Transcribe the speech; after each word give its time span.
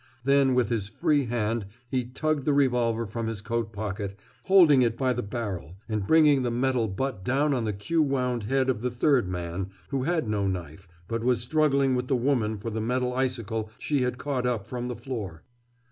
Then 0.23 0.55
with 0.55 0.69
his 0.69 0.89
free 0.89 1.25
hand 1.25 1.67
he 1.87 2.05
tugged 2.05 2.45
the 2.45 2.55
revolver 2.55 3.05
from 3.05 3.27
his 3.27 3.39
coat 3.41 3.71
pocket, 3.71 4.17
holding 4.45 4.81
it 4.81 4.97
by 4.97 5.13
the 5.13 5.21
barrel 5.21 5.75
and 5.87 6.07
bringing 6.07 6.41
the 6.41 6.49
metal 6.49 6.87
butt 6.87 7.23
down 7.23 7.53
on 7.53 7.65
the 7.65 7.71
queue 7.73 8.01
wound 8.01 8.41
head 8.45 8.67
of 8.67 8.81
the 8.81 8.89
third 8.89 9.27
man, 9.29 9.69
who 9.89 10.01
had 10.01 10.27
no 10.27 10.47
knife, 10.47 10.87
but 11.07 11.23
was 11.23 11.39
struggling 11.43 11.93
with 11.93 12.07
the 12.07 12.15
woman 12.15 12.57
for 12.57 12.71
the 12.71 12.81
metal 12.81 13.13
icicle 13.15 13.69
she 13.77 14.01
had 14.01 14.17
caught 14.17 14.47
up 14.47 14.67
from 14.67 14.87
the 14.87 14.95
floor. 14.95 15.43